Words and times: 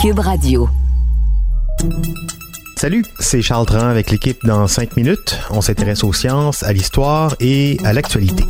Cube 0.00 0.18
Radio. 0.18 0.68
Salut, 2.76 3.04
c'est 3.20 3.42
Charles 3.42 3.66
Tran 3.66 3.88
avec 3.88 4.10
l'équipe 4.10 4.44
dans 4.44 4.66
5 4.66 4.96
minutes. 4.96 5.38
On 5.50 5.60
s'intéresse 5.60 6.02
aux 6.04 6.12
sciences, 6.12 6.62
à 6.62 6.72
l'histoire 6.72 7.36
et 7.40 7.76
à 7.84 7.92
l'actualité. 7.92 8.44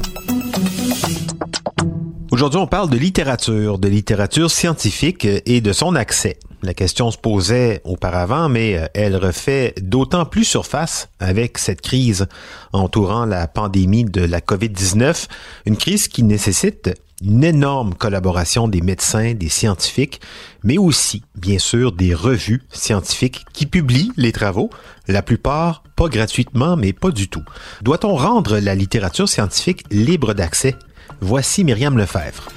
Aujourd'hui, 2.30 2.60
on 2.60 2.66
parle 2.66 2.90
de 2.90 2.96
littérature, 2.96 3.78
de 3.78 3.88
littérature 3.88 4.50
scientifique 4.50 5.24
et 5.24 5.60
de 5.60 5.72
son 5.72 5.94
accès. 5.94 6.38
La 6.62 6.74
question 6.74 7.10
se 7.10 7.18
posait 7.18 7.80
auparavant, 7.84 8.48
mais 8.48 8.88
elle 8.94 9.16
refait 9.16 9.74
d'autant 9.80 10.24
plus 10.24 10.44
surface 10.44 11.08
avec 11.20 11.58
cette 11.58 11.80
crise 11.80 12.26
entourant 12.72 13.26
la 13.26 13.46
pandémie 13.46 14.04
de 14.04 14.22
la 14.22 14.40
COVID-19, 14.40 15.28
une 15.66 15.76
crise 15.76 16.08
qui 16.08 16.22
nécessite 16.22 16.90
une 17.22 17.44
énorme 17.44 17.94
collaboration 17.94 18.68
des 18.68 18.80
médecins, 18.80 19.34
des 19.34 19.48
scientifiques, 19.48 20.20
mais 20.62 20.78
aussi, 20.78 21.22
bien 21.34 21.58
sûr, 21.58 21.92
des 21.92 22.14
revues 22.14 22.62
scientifiques 22.70 23.44
qui 23.52 23.66
publient 23.66 24.12
les 24.16 24.32
travaux, 24.32 24.70
la 25.08 25.22
plupart 25.22 25.82
pas 25.96 26.08
gratuitement, 26.08 26.76
mais 26.76 26.92
pas 26.92 27.10
du 27.10 27.28
tout. 27.28 27.42
Doit-on 27.82 28.14
rendre 28.14 28.58
la 28.58 28.74
littérature 28.74 29.28
scientifique 29.28 29.82
libre 29.90 30.32
d'accès? 30.34 30.76
Voici 31.20 31.64
Myriam 31.64 31.98
Lefebvre. 31.98 32.48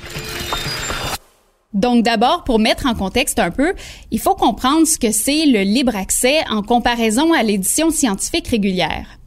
Donc 1.73 2.03
d'abord, 2.03 2.43
pour 2.43 2.59
mettre 2.59 2.85
en 2.85 2.95
contexte 2.95 3.39
un 3.39 3.49
peu, 3.49 3.73
il 4.11 4.19
faut 4.19 4.35
comprendre 4.35 4.85
ce 4.85 4.99
que 4.99 5.11
c'est 5.11 5.45
le 5.45 5.61
libre 5.61 5.95
accès 5.95 6.39
en 6.49 6.61
comparaison 6.61 7.33
à 7.33 7.43
l'édition 7.43 7.91
scientifique 7.91 8.49
régulière. 8.49 9.20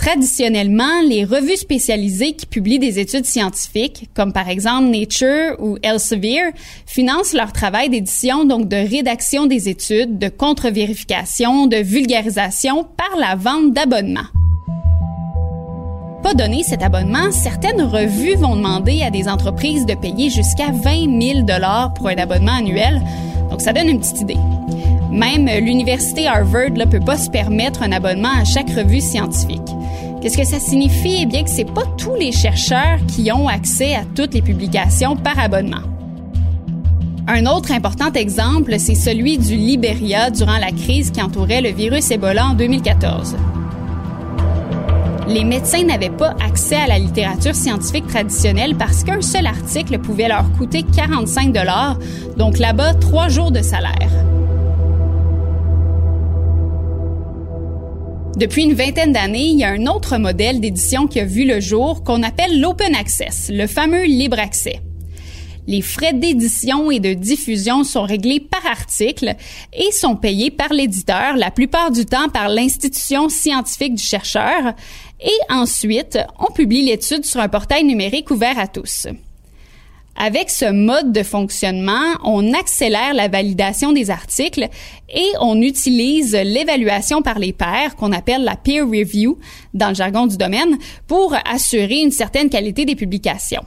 Traditionnellement, 0.00 1.02
les 1.06 1.24
revues 1.24 1.58
spécialisées 1.58 2.32
qui 2.32 2.46
publient 2.46 2.78
des 2.78 2.98
études 2.98 3.26
scientifiques, 3.26 4.08
comme 4.14 4.32
par 4.32 4.48
exemple 4.48 4.88
Nature 4.88 5.56
ou 5.58 5.76
Elsevier, 5.82 6.52
financent 6.86 7.34
leur 7.34 7.52
travail 7.52 7.90
d'édition, 7.90 8.46
donc 8.46 8.66
de 8.66 8.76
rédaction 8.76 9.44
des 9.44 9.68
études, 9.68 10.18
de 10.18 10.30
contre-vérification, 10.30 11.66
de 11.66 11.76
vulgarisation 11.76 12.84
par 12.84 13.14
la 13.18 13.34
vente 13.34 13.74
d'abonnements. 13.74 14.30
Pas 16.22 16.32
donné 16.32 16.62
cet 16.62 16.82
abonnement, 16.82 17.30
certaines 17.30 17.82
revues 17.82 18.36
vont 18.36 18.56
demander 18.56 19.02
à 19.02 19.10
des 19.10 19.28
entreprises 19.28 19.84
de 19.84 19.94
payer 19.94 20.30
jusqu'à 20.30 20.70
20 20.72 21.20
000 21.20 21.42
dollars 21.42 21.92
pour 21.92 22.08
un 22.08 22.16
abonnement 22.16 22.54
annuel. 22.56 23.02
Donc 23.50 23.60
ça 23.60 23.74
donne 23.74 23.90
une 23.90 24.00
petite 24.00 24.22
idée. 24.22 24.38
Même 25.10 25.46
l'université 25.64 26.28
Harvard 26.28 26.70
ne 26.70 26.84
peut 26.84 27.00
pas 27.00 27.18
se 27.18 27.30
permettre 27.30 27.82
un 27.82 27.92
abonnement 27.92 28.32
à 28.40 28.44
chaque 28.44 28.70
revue 28.70 29.00
scientifique. 29.00 29.60
Qu'est-ce 30.20 30.36
que 30.36 30.44
ça 30.44 30.60
signifie? 30.60 31.22
Eh 31.22 31.26
bien 31.26 31.42
que 31.42 31.50
c'est 31.50 31.64
pas 31.64 31.84
tous 31.98 32.14
les 32.14 32.30
chercheurs 32.30 32.98
qui 33.08 33.32
ont 33.32 33.48
accès 33.48 33.94
à 33.94 34.04
toutes 34.14 34.34
les 34.34 34.42
publications 34.42 35.16
par 35.16 35.38
abonnement. 35.38 35.82
Un 37.26 37.46
autre 37.46 37.72
important 37.72 38.12
exemple, 38.12 38.74
c'est 38.78 38.94
celui 38.94 39.38
du 39.38 39.56
Liberia 39.56 40.30
durant 40.30 40.58
la 40.58 40.72
crise 40.72 41.10
qui 41.10 41.22
entourait 41.22 41.60
le 41.60 41.70
virus 41.70 42.10
Ebola 42.10 42.46
en 42.48 42.54
2014. 42.54 43.36
Les 45.28 45.44
médecins 45.44 45.84
n'avaient 45.84 46.10
pas 46.10 46.34
accès 46.44 46.76
à 46.76 46.86
la 46.86 46.98
littérature 46.98 47.54
scientifique 47.54 48.06
traditionnelle 48.08 48.74
parce 48.76 49.04
qu'un 49.04 49.22
seul 49.22 49.46
article 49.46 49.98
pouvait 49.98 50.28
leur 50.28 50.50
coûter 50.52 50.82
45 50.82 51.52
dollars, 51.52 51.98
donc 52.36 52.58
là-bas 52.58 52.94
trois 52.94 53.28
jours 53.28 53.52
de 53.52 53.62
salaire. 53.62 54.10
Depuis 58.40 58.62
une 58.62 58.72
vingtaine 58.72 59.12
d'années, 59.12 59.48
il 59.48 59.58
y 59.58 59.64
a 59.64 59.68
un 59.68 59.84
autre 59.84 60.16
modèle 60.16 60.60
d'édition 60.60 61.06
qui 61.06 61.20
a 61.20 61.26
vu 61.26 61.44
le 61.44 61.60
jour 61.60 62.02
qu'on 62.04 62.22
appelle 62.22 62.58
l'open 62.58 62.94
access, 62.94 63.50
le 63.52 63.66
fameux 63.66 64.04
libre 64.04 64.38
accès. 64.38 64.80
Les 65.66 65.82
frais 65.82 66.14
d'édition 66.14 66.90
et 66.90 67.00
de 67.00 67.12
diffusion 67.12 67.84
sont 67.84 68.04
réglés 68.04 68.40
par 68.40 68.64
article 68.64 69.34
et 69.74 69.92
sont 69.92 70.16
payés 70.16 70.50
par 70.50 70.72
l'éditeur, 70.72 71.36
la 71.36 71.50
plupart 71.50 71.90
du 71.90 72.06
temps 72.06 72.30
par 72.30 72.48
l'institution 72.48 73.28
scientifique 73.28 73.96
du 73.96 74.02
chercheur, 74.02 74.72
et 75.20 75.52
ensuite, 75.52 76.18
on 76.38 76.50
publie 76.50 76.86
l'étude 76.86 77.26
sur 77.26 77.40
un 77.40 77.48
portail 77.50 77.84
numérique 77.84 78.30
ouvert 78.30 78.58
à 78.58 78.68
tous. 78.68 79.06
Avec 80.22 80.50
ce 80.50 80.70
mode 80.70 81.12
de 81.12 81.22
fonctionnement, 81.22 82.12
on 82.24 82.52
accélère 82.52 83.14
la 83.14 83.28
validation 83.28 83.94
des 83.94 84.10
articles 84.10 84.68
et 85.08 85.28
on 85.40 85.62
utilise 85.62 86.34
l'évaluation 86.34 87.22
par 87.22 87.38
les 87.38 87.54
pairs, 87.54 87.96
qu'on 87.96 88.12
appelle 88.12 88.44
la 88.44 88.54
peer 88.54 88.84
review 88.84 89.38
dans 89.72 89.88
le 89.88 89.94
jargon 89.94 90.26
du 90.26 90.36
domaine, 90.36 90.76
pour 91.06 91.34
assurer 91.50 92.00
une 92.00 92.10
certaine 92.10 92.50
qualité 92.50 92.84
des 92.84 92.96
publications. 92.96 93.64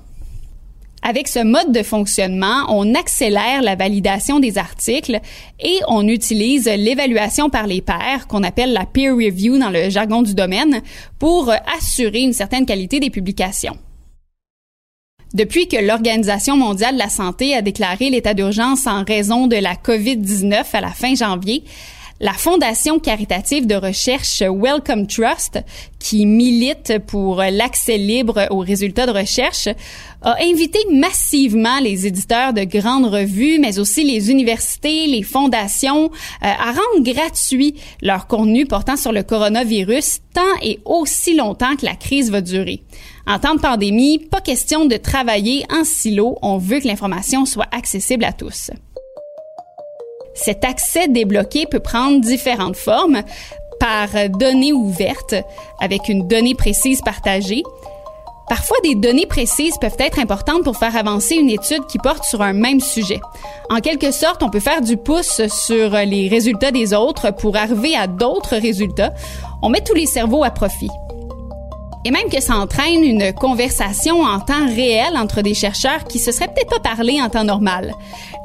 Avec 1.02 1.28
ce 1.28 1.44
mode 1.44 1.72
de 1.72 1.82
fonctionnement, 1.82 2.66
on 2.70 2.94
accélère 2.94 3.64
la 3.64 3.76
validation 3.76 4.40
des 4.40 4.60
articles 4.60 5.22
et 5.60 5.80
on 5.88 6.08
utilise 6.08 6.68
l'évaluation 6.68 7.50
par 7.50 7.66
les 7.66 7.82
pairs, 7.82 8.28
qu'on 8.28 8.44
appelle 8.44 8.74
la 8.74 8.86
peer 8.86 9.16
review 9.16 9.58
dans 9.58 9.72
le 9.72 9.90
jargon 9.90 10.22
du 10.22 10.36
domaine, 10.36 10.84
pour 11.18 11.52
assurer 11.76 12.20
une 12.20 12.34
certaine 12.34 12.68
qualité 12.68 13.00
des 13.00 13.10
publications. 13.10 13.80
Depuis 15.34 15.68
que 15.68 15.78
l'Organisation 15.78 16.56
mondiale 16.56 16.94
de 16.94 17.00
la 17.00 17.10
santé 17.10 17.56
a 17.56 17.64
déclaré 17.64 18.12
l'état 18.12 18.36
d'urgence 18.36 18.86
en 18.86 19.04
raison 19.04 19.48
de 19.48 19.56
la 19.56 19.74
COVID-19 19.74 20.64
à 20.74 20.82
la 20.82 20.92
fin 20.92 21.16
janvier, 21.16 21.64
la 22.24 22.32
Fondation 22.32 23.00
caritative 23.00 23.68
de 23.68 23.76
recherche 23.76 24.42
Wellcome 24.42 25.08
Trust, 25.08 25.60
qui 26.00 26.26
milite 26.26 27.00
pour 27.06 27.44
l'accès 27.44 27.98
libre 27.98 28.48
aux 28.50 28.60
résultats 28.60 29.06
de 29.06 29.12
recherche, 29.12 29.68
a 30.22 30.38
invité 30.42 30.80
massivement 30.90 31.82
les 31.82 32.08
éditeurs 32.08 32.54
de 32.54 32.64
grandes 32.64 33.08
revues, 33.08 33.60
mais 33.60 33.78
aussi 33.78 34.06
les 34.06 34.32
universités, 34.32 35.06
les 35.06 35.22
fondations, 35.22 36.06
euh, 36.06 36.08
à 36.42 36.72
rendre 36.72 37.04
gratuit 37.04 37.76
leur 38.02 38.28
contenu 38.28 38.66
portant 38.66 38.96
sur 38.96 39.12
le 39.12 39.24
coronavirus 39.24 40.20
tant 40.34 40.42
et 40.62 40.80
aussi 40.86 41.36
longtemps 41.36 41.76
que 41.76 41.86
la 41.86 41.96
crise 41.96 42.32
va 42.32 42.40
durer. 42.40 42.84
En 43.28 43.38
temps 43.38 43.56
de 43.56 43.60
pandémie, 43.60 44.20
pas 44.20 44.40
question 44.40 44.86
de 44.86 44.96
travailler 44.96 45.66
en 45.70 45.84
silo, 45.84 46.38
on 46.42 46.58
veut 46.58 46.80
que 46.80 46.88
l'information 46.88 47.46
soit 47.46 47.68
accessible 47.74 48.24
à 48.24 48.32
tous. 48.32 48.72
Cet 50.34 50.66
accès 50.66 51.08
débloqué 51.08 51.66
peut 51.66 51.80
prendre 51.80 52.20
différentes 52.22 52.76
formes 52.76 53.22
par 53.80 54.10
données 54.30 54.74
ouvertes 54.74 55.36
avec 55.80 56.10
une 56.10 56.28
donnée 56.28 56.56
précise 56.56 57.02
partagée. 57.02 57.64
Parfois, 58.50 58.78
des 58.84 58.96
données 58.96 59.26
précises 59.26 59.78
peuvent 59.80 59.96
être 60.00 60.20
importantes 60.20 60.64
pour 60.64 60.78
faire 60.78 60.96
avancer 60.96 61.36
une 61.36 61.50
étude 61.50 61.86
qui 61.88 61.98
porte 61.98 62.26
sur 62.26 62.42
un 62.42 62.54
même 62.54 62.82
sujet. 62.82 63.20
En 63.70 63.80
quelque 63.80 64.12
sorte, 64.12 64.44
on 64.44 64.50
peut 64.50 64.60
faire 64.60 64.82
du 64.82 64.98
pouce 64.98 65.42
sur 65.48 65.92
les 65.92 66.28
résultats 66.28 66.72
des 66.72 66.94
autres 66.94 67.34
pour 67.34 67.56
arriver 67.56 67.96
à 67.96 68.08
d'autres 68.08 68.58
résultats. 68.58 69.14
On 69.62 69.70
met 69.70 69.82
tous 69.82 69.96
les 69.96 70.06
cerveaux 70.06 70.44
à 70.44 70.52
profit 70.52 70.90
et 72.06 72.12
même 72.12 72.30
que 72.30 72.42
ça 72.42 72.56
entraîne 72.56 73.04
une 73.04 73.34
conversation 73.34 74.22
en 74.22 74.40
temps 74.40 74.68
réel 74.68 75.16
entre 75.16 75.42
des 75.42 75.54
chercheurs 75.54 76.04
qui 76.06 76.20
se 76.20 76.32
seraient 76.32 76.48
peut-être 76.48 76.82
pas 76.82 76.96
parlé 76.96 77.22
en 77.22 77.30
temps 77.30 77.44
normal. 77.44 77.94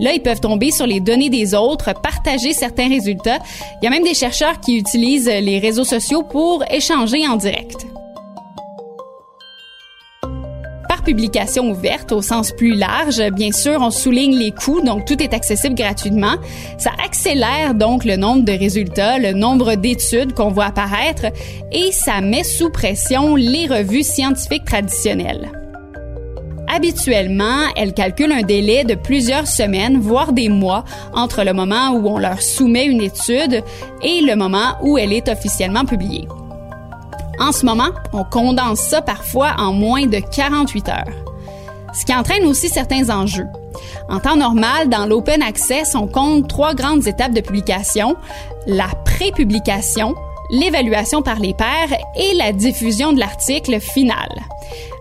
Là, 0.00 0.12
ils 0.12 0.22
peuvent 0.22 0.40
tomber 0.40 0.70
sur 0.70 0.86
les 0.86 1.00
données 1.00 1.30
des 1.30 1.54
autres, 1.54 1.92
partager 2.00 2.52
certains 2.52 2.88
résultats. 2.88 3.38
Il 3.80 3.84
y 3.84 3.88
a 3.88 3.90
même 3.90 4.04
des 4.04 4.14
chercheurs 4.14 4.60
qui 4.60 4.76
utilisent 4.76 5.26
les 5.26 5.58
réseaux 5.58 5.84
sociaux 5.84 6.22
pour 6.22 6.64
échanger 6.70 7.26
en 7.26 7.36
direct. 7.36 7.86
Publication 11.08 11.70
ouverte 11.70 12.12
au 12.12 12.20
sens 12.20 12.52
plus 12.52 12.74
large. 12.74 13.22
Bien 13.32 13.50
sûr, 13.50 13.78
on 13.80 13.90
souligne 13.90 14.36
les 14.36 14.50
coûts, 14.50 14.82
donc 14.82 15.06
tout 15.06 15.22
est 15.22 15.32
accessible 15.32 15.74
gratuitement. 15.74 16.34
Ça 16.76 16.90
accélère 17.02 17.74
donc 17.74 18.04
le 18.04 18.16
nombre 18.16 18.44
de 18.44 18.52
résultats, 18.52 19.18
le 19.18 19.32
nombre 19.32 19.74
d'études 19.76 20.34
qu'on 20.34 20.50
voit 20.50 20.66
apparaître 20.66 21.24
et 21.72 21.92
ça 21.92 22.20
met 22.20 22.44
sous 22.44 22.68
pression 22.68 23.36
les 23.36 23.66
revues 23.66 24.02
scientifiques 24.02 24.66
traditionnelles. 24.66 25.50
Habituellement, 26.70 27.62
elles 27.74 27.94
calculent 27.94 28.32
un 28.32 28.42
délai 28.42 28.84
de 28.84 28.94
plusieurs 28.94 29.46
semaines, 29.46 29.98
voire 29.98 30.34
des 30.34 30.50
mois, 30.50 30.84
entre 31.14 31.42
le 31.42 31.54
moment 31.54 31.92
où 31.92 32.06
on 32.06 32.18
leur 32.18 32.42
soumet 32.42 32.84
une 32.84 33.00
étude 33.00 33.64
et 34.02 34.20
le 34.20 34.36
moment 34.36 34.76
où 34.82 34.98
elle 34.98 35.14
est 35.14 35.30
officiellement 35.30 35.86
publiée. 35.86 36.28
En 37.40 37.52
ce 37.52 37.64
moment, 37.64 37.90
on 38.12 38.24
condense 38.24 38.80
ça 38.80 39.00
parfois 39.00 39.54
en 39.58 39.72
moins 39.72 40.06
de 40.06 40.18
48 40.18 40.88
heures. 40.88 41.24
ce 41.94 42.04
qui 42.04 42.14
entraîne 42.14 42.44
aussi 42.44 42.68
certains 42.68 43.08
enjeux. 43.08 43.46
En 44.10 44.20
temps 44.20 44.36
normal, 44.36 44.88
dans 44.88 45.06
l'open 45.06 45.42
access, 45.42 45.94
on 45.94 46.06
compte 46.06 46.46
trois 46.48 46.74
grandes 46.74 47.06
étapes 47.06 47.32
de 47.32 47.40
publication, 47.40 48.16
la 48.66 48.88
pré-publication, 49.04 50.14
l'évaluation 50.50 51.22
par 51.22 51.38
les 51.38 51.54
pairs 51.54 51.92
et 52.16 52.34
la 52.34 52.52
diffusion 52.52 53.12
de 53.12 53.18
l'article 53.18 53.80
final. 53.80 54.28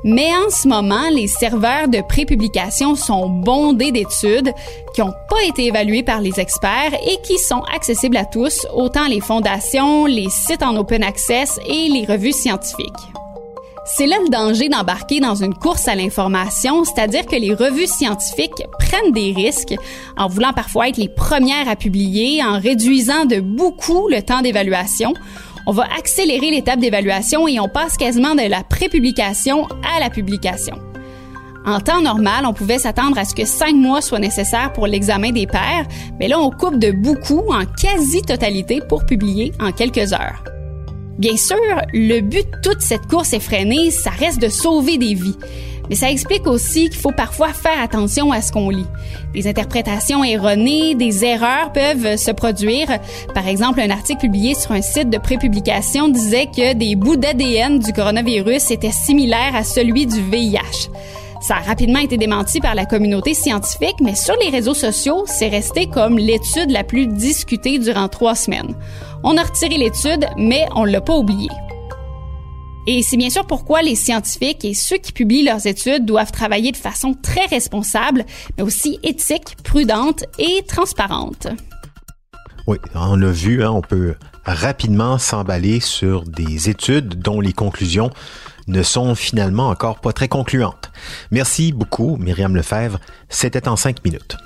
Mais 0.03 0.29
en 0.35 0.49
ce 0.49 0.67
moment, 0.67 1.09
les 1.11 1.27
serveurs 1.27 1.87
de 1.87 2.01
prépublication 2.01 2.95
sont 2.95 3.29
bondés 3.29 3.91
d'études 3.91 4.53
qui 4.93 5.01
n'ont 5.01 5.13
pas 5.29 5.43
été 5.47 5.65
évaluées 5.65 6.03
par 6.03 6.21
les 6.21 6.39
experts 6.39 6.93
et 7.05 7.17
qui 7.23 7.37
sont 7.37 7.63
accessibles 7.73 8.17
à 8.17 8.25
tous, 8.25 8.65
autant 8.73 9.07
les 9.07 9.19
fondations, 9.19 10.05
les 10.05 10.29
sites 10.29 10.63
en 10.63 10.75
open 10.77 11.03
access 11.03 11.59
et 11.65 11.89
les 11.89 12.05
revues 12.05 12.31
scientifiques. 12.31 12.93
C'est 13.89 14.05
là 14.05 14.17
le 14.21 14.29
danger 14.29 14.67
d'embarquer 14.67 15.21
dans 15.21 15.35
une 15.35 15.53
course 15.53 15.87
à 15.87 15.95
l'information, 15.95 16.83
c'est-à-dire 16.83 17.25
que 17.25 17.37
les 17.37 17.53
revues 17.53 17.87
scientifiques 17.87 18.61
prennent 18.77 19.13
des 19.13 19.31
risques 19.31 19.75
en 20.17 20.27
voulant 20.27 20.51
parfois 20.51 20.89
être 20.89 20.97
les 20.97 21.07
premières 21.07 21.69
à 21.69 21.77
publier, 21.77 22.43
en 22.43 22.59
réduisant 22.59 23.23
de 23.23 23.39
beaucoup 23.39 24.09
le 24.09 24.21
temps 24.21 24.41
d'évaluation. 24.41 25.13
On 25.65 25.71
va 25.71 25.87
accélérer 25.97 26.51
l'étape 26.51 26.79
d'évaluation 26.79 27.47
et 27.47 27.61
on 27.61 27.69
passe 27.69 27.95
quasiment 27.95 28.35
de 28.35 28.49
la 28.49 28.61
prépublication 28.61 29.67
à 29.95 30.01
la 30.01 30.09
publication. 30.09 30.75
En 31.65 31.79
temps 31.79 32.01
normal, 32.01 32.45
on 32.45 32.53
pouvait 32.53 32.79
s'attendre 32.79 33.17
à 33.17 33.23
ce 33.23 33.35
que 33.35 33.45
cinq 33.45 33.73
mois 33.73 34.01
soient 34.01 34.19
nécessaires 34.19 34.73
pour 34.73 34.87
l'examen 34.87 35.31
des 35.31 35.47
pairs, 35.47 35.87
mais 36.19 36.27
là, 36.27 36.39
on 36.39 36.51
coupe 36.51 36.77
de 36.77 36.91
beaucoup 36.91 37.43
en 37.51 37.63
quasi-totalité 37.65 38.81
pour 38.87 39.05
publier 39.05 39.53
en 39.61 39.71
quelques 39.71 40.11
heures. 40.11 40.56
Bien 41.17 41.35
sûr, 41.35 41.57
le 41.93 42.21
but 42.21 42.45
de 42.45 42.61
toute 42.61 42.81
cette 42.81 43.07
course 43.07 43.33
effrénée, 43.33 43.89
ça 43.89 44.11
reste 44.11 44.39
de 44.39 44.49
sauver 44.49 44.97
des 44.97 45.15
vies. 45.15 45.37
Mais 45.89 45.95
ça 45.95 46.11
explique 46.11 46.45
aussi 46.47 46.89
qu'il 46.89 46.99
faut 46.99 47.11
parfois 47.11 47.53
faire 47.53 47.81
attention 47.81 48.31
à 48.31 48.41
ce 48.41 48.51
qu'on 48.51 48.69
lit. 48.69 48.85
Des 49.33 49.47
interprétations 49.47 50.23
erronées, 50.23 50.95
des 50.95 51.23
erreurs 51.23 51.71
peuvent 51.71 52.17
se 52.17 52.31
produire. 52.31 52.87
Par 53.33 53.47
exemple, 53.47 53.79
un 53.79 53.89
article 53.89 54.21
publié 54.21 54.53
sur 54.53 54.73
un 54.73 54.81
site 54.81 55.09
de 55.09 55.17
prépublication 55.17 56.09
disait 56.09 56.47
que 56.47 56.73
des 56.73 56.95
bouts 56.95 57.15
d'ADN 57.15 57.79
du 57.79 57.93
coronavirus 57.93 58.71
étaient 58.71 58.91
similaires 58.91 59.55
à 59.55 59.63
celui 59.63 60.05
du 60.05 60.21
VIH. 60.21 60.89
Ça 61.47 61.55
a 61.55 61.61
rapidement 61.61 61.99
été 61.99 62.17
démenti 62.17 62.59
par 62.59 62.75
la 62.75 62.85
communauté 62.85 63.33
scientifique, 63.33 63.95
mais 64.01 64.15
sur 64.15 64.35
les 64.43 64.49
réseaux 64.49 64.73
sociaux, 64.73 65.23
c'est 65.25 65.47
resté 65.47 65.87
comme 65.87 66.17
l'étude 66.17 66.71
la 66.71 66.83
plus 66.83 67.07
discutée 67.07 67.79
durant 67.79 68.09
trois 68.09 68.35
semaines. 68.35 68.75
On 69.23 69.37
a 69.37 69.43
retiré 69.43 69.77
l'étude, 69.77 70.27
mais 70.35 70.65
on 70.75 70.83
l'a 70.83 70.99
pas 70.99 71.15
oublié. 71.15 71.47
Et 72.85 73.01
c'est 73.01 73.15
bien 73.15 73.29
sûr 73.29 73.47
pourquoi 73.47 73.81
les 73.81 73.95
scientifiques 73.95 74.65
et 74.65 74.73
ceux 74.73 74.97
qui 74.97 75.13
publient 75.13 75.45
leurs 75.45 75.65
études 75.67 76.03
doivent 76.03 76.33
travailler 76.33 76.73
de 76.73 76.77
façon 76.77 77.13
très 77.13 77.45
responsable, 77.45 78.25
mais 78.57 78.63
aussi 78.63 78.99
éthique, 79.01 79.55
prudente 79.63 80.25
et 80.39 80.63
transparente. 80.67 81.47
Oui, 82.67 82.75
on 82.93 83.15
l'a 83.15 83.31
vu, 83.31 83.63
hein, 83.63 83.71
on 83.71 83.81
peut 83.81 84.15
rapidement 84.43 85.17
s'emballer 85.17 85.79
sur 85.79 86.23
des 86.23 86.69
études 86.69 87.21
dont 87.21 87.39
les 87.39 87.53
conclusions 87.53 88.11
ne 88.67 88.83
sont 88.83 89.15
finalement 89.15 89.69
encore 89.69 89.99
pas 89.99 90.13
très 90.13 90.27
concluantes. 90.27 90.91
Merci 91.31 91.71
beaucoup, 91.71 92.17
Myriam 92.17 92.55
Lefebvre. 92.55 92.99
C'était 93.29 93.67
en 93.67 93.75
cinq 93.75 94.03
minutes. 94.03 94.37